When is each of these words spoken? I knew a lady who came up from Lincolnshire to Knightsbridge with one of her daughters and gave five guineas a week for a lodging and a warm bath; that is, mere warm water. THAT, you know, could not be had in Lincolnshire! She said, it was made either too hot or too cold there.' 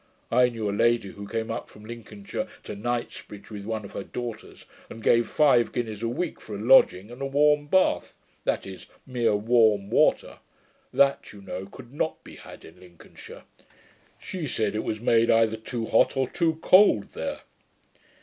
I 0.31 0.49
knew 0.49 0.67
a 0.67 0.73
lady 0.73 1.09
who 1.09 1.27
came 1.27 1.51
up 1.51 1.69
from 1.69 1.85
Lincolnshire 1.85 2.47
to 2.63 2.75
Knightsbridge 2.75 3.51
with 3.51 3.65
one 3.65 3.85
of 3.85 3.91
her 3.91 4.01
daughters 4.03 4.65
and 4.89 5.03
gave 5.03 5.27
five 5.27 5.71
guineas 5.71 6.01
a 6.01 6.07
week 6.09 6.41
for 6.41 6.55
a 6.55 6.59
lodging 6.59 7.11
and 7.11 7.21
a 7.21 7.27
warm 7.27 7.67
bath; 7.67 8.17
that 8.43 8.65
is, 8.65 8.87
mere 9.05 9.35
warm 9.35 9.91
water. 9.91 10.39
THAT, 10.91 11.33
you 11.33 11.43
know, 11.43 11.67
could 11.67 11.93
not 11.93 12.23
be 12.23 12.37
had 12.37 12.65
in 12.65 12.79
Lincolnshire! 12.79 13.43
She 14.19 14.47
said, 14.47 14.73
it 14.73 14.83
was 14.83 14.99
made 14.99 15.29
either 15.29 15.55
too 15.57 15.85
hot 15.85 16.17
or 16.17 16.27
too 16.27 16.55
cold 16.63 17.11
there.' 17.11 17.41